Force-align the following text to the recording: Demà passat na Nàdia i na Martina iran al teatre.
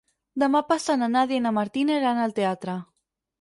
Demà 0.43 0.61
passat 0.69 0.99
na 1.01 1.09
Nàdia 1.17 1.41
i 1.41 1.43
na 1.47 1.51
Martina 1.59 1.99
iran 2.01 2.23
al 2.23 2.35
teatre. 2.41 2.77